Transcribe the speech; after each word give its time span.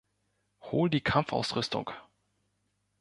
Hol 0.61 0.89
die 0.89 1.01
Kampfausrüstung! 1.01 1.91